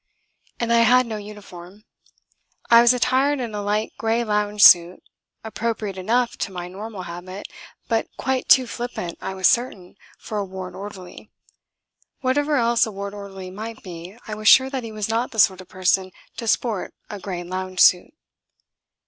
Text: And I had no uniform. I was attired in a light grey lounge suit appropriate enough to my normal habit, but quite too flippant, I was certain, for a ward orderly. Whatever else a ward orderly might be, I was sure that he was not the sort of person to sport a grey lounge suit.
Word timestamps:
And 0.59 0.73
I 0.73 0.79
had 0.79 1.05
no 1.05 1.17
uniform. 1.17 1.83
I 2.71 2.81
was 2.81 2.91
attired 2.91 3.39
in 3.39 3.53
a 3.53 3.61
light 3.61 3.91
grey 3.99 4.23
lounge 4.23 4.63
suit 4.63 5.03
appropriate 5.43 5.95
enough 5.95 6.35
to 6.39 6.51
my 6.51 6.67
normal 6.67 7.03
habit, 7.03 7.47
but 7.87 8.07
quite 8.17 8.49
too 8.49 8.65
flippant, 8.65 9.19
I 9.21 9.35
was 9.35 9.45
certain, 9.47 9.97
for 10.17 10.39
a 10.39 10.43
ward 10.43 10.73
orderly. 10.75 11.29
Whatever 12.21 12.55
else 12.55 12.87
a 12.87 12.91
ward 12.91 13.13
orderly 13.13 13.51
might 13.51 13.83
be, 13.83 14.17
I 14.25 14.33
was 14.33 14.47
sure 14.47 14.71
that 14.71 14.83
he 14.83 14.91
was 14.91 15.07
not 15.07 15.29
the 15.29 15.37
sort 15.37 15.61
of 15.61 15.67
person 15.67 16.11
to 16.37 16.47
sport 16.47 16.95
a 17.11 17.19
grey 17.19 17.43
lounge 17.43 17.79
suit. 17.79 18.11